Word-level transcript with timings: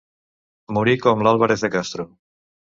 Morir 0.77 0.95
com 1.03 1.21
l'Álvarez 1.27 1.67
de 1.67 1.71
Castro. 1.77 2.09